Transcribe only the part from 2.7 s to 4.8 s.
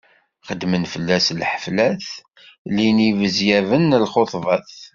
llin ibezyaben i lxuṭbat.